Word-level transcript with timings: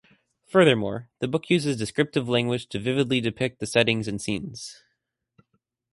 Furthermore, 0.47 1.09
the 1.19 1.27
book 1.27 1.47
uses 1.51 1.77
descriptive 1.77 2.27
language 2.27 2.67
to 2.69 2.79
vividly 2.79 3.21
depict 3.21 3.59
the 3.59 3.67
settings 3.67 4.07
and 4.07 4.19
scenes. 4.19 4.83